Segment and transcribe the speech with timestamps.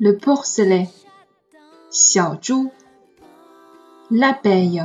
[0.00, 0.88] le porcelet,
[1.92, 2.68] xiaozhu,
[4.10, 4.84] l'abeille,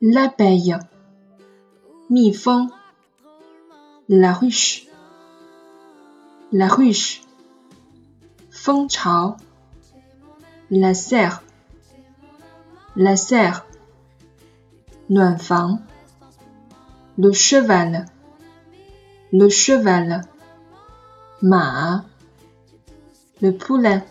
[0.00, 0.76] l'abeille,
[2.10, 2.66] mifeng,
[4.08, 4.88] la ruche,
[6.50, 7.20] la ruche,
[8.50, 9.36] feng chao,
[10.70, 11.44] la serre,
[12.96, 13.64] la serre,
[15.08, 15.78] Nuanfang,
[17.16, 18.06] le cheval,
[19.32, 20.22] le cheval.
[21.41, 22.05] 马
[23.41, 24.01] le poulain,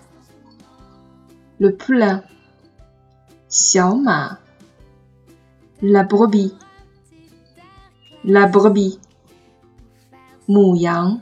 [1.58, 2.22] le poulain,
[3.48, 4.38] 小马
[5.80, 6.54] la brebis,
[8.24, 8.98] la brebis,
[10.48, 11.20] 母羊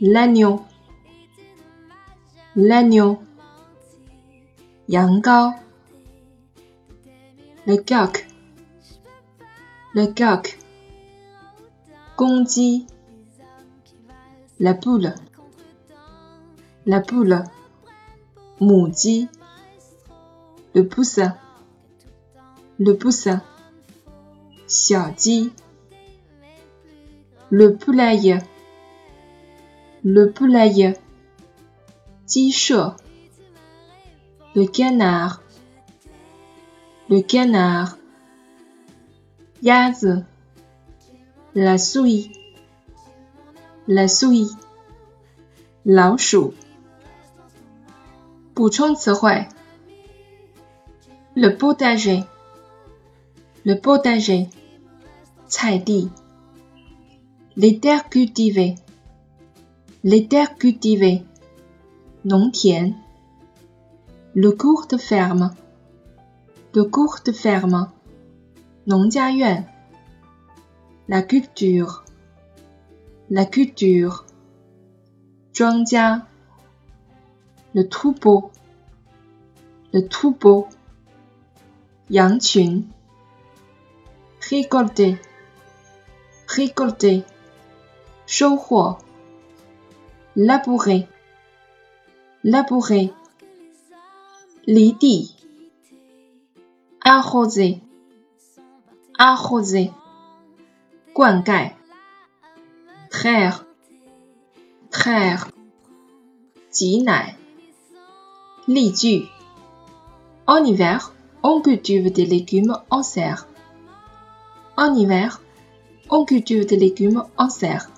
[0.00, 0.64] l'agneau,
[2.56, 3.18] l'agneau,
[4.88, 5.54] 羊羔
[7.66, 8.26] le coq,
[9.94, 10.58] le coq,
[12.16, 12.86] 公鸡
[14.57, 15.13] la poule.
[16.85, 17.43] La poule.
[18.61, 19.27] Mouji.
[20.73, 21.35] Le poussin.
[22.79, 23.41] Le poussin.
[24.67, 25.51] Xiaoji.
[27.49, 28.37] Le poulailler.
[30.05, 30.93] Le poulailler.
[32.25, 32.95] T-shirt.
[34.55, 35.41] Le canard.
[37.09, 37.97] Le canard.
[39.61, 40.23] yaz,
[41.55, 42.44] La souris
[43.86, 44.56] la souris,
[45.82, 46.52] 老鼠
[48.54, 49.48] 补充词汇
[51.34, 52.24] le potager
[53.64, 54.48] le potager,
[55.48, 56.10] 菜地
[57.56, 58.76] les terres cultivées,
[60.04, 61.24] les terres cultivées,
[62.24, 62.94] 农田
[64.34, 65.50] le courte ferme,
[66.74, 67.90] le courte ferme,
[68.86, 69.66] 农家院
[71.08, 72.03] la culture,
[73.29, 74.25] la culture,
[77.73, 78.51] le troupeau,
[79.93, 80.67] le troupeau,
[82.09, 82.83] Yangqun,
[84.49, 85.17] récolter,
[86.47, 87.23] récolter,
[88.27, 88.97] Shouhuo,
[90.35, 91.07] labourer,
[92.43, 93.11] labourer,
[94.67, 95.35] Lidi,
[97.03, 97.81] arroser,
[99.17, 99.91] arroser,
[101.15, 101.74] Guangai
[103.24, 103.64] 溉 traire,
[104.90, 105.48] traire,
[106.70, 107.36] 挤奶
[108.66, 109.28] 例句
[110.46, 111.12] En hiver,
[111.42, 113.46] on cultive des légumes en serre.
[114.76, 115.40] En hiver,
[116.08, 117.88] on cultive des légumes en serre.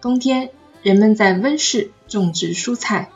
[0.00, 0.50] 冬天，
[0.82, 3.10] 人们在温室种植蔬菜。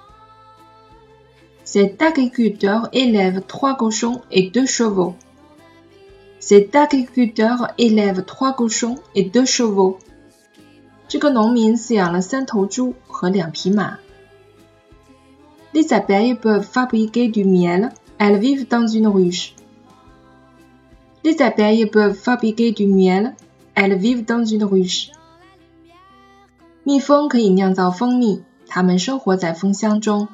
[1.64, 5.14] Cet agriculteur élève trois cochons et deux chevaux.
[6.40, 9.98] Cet agriculteur élève trois cochons et deux chevaux.
[11.07, 13.99] 这个农民饲养了三头猪和两匹马。
[15.73, 17.91] Les abeilles peuvent fabriquer du miel.
[18.17, 19.53] Elles vivent dans une ruche.
[21.23, 23.35] Les abeilles peuvent fabriquer du miel.
[23.75, 25.11] Elles vivent dans une ruche.
[26.83, 30.27] 蜜蜂可以酿造蜂蜜，它们生活在蜂箱中。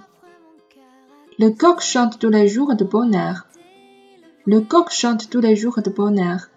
[1.38, 3.48] Le coq chante tous les jours de bonheur.
[4.46, 6.48] Le coq chante tous les jours de bonheur.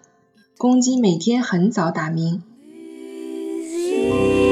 [0.57, 2.41] 公鸡每天很早打鸣。
[3.97, 4.46] see.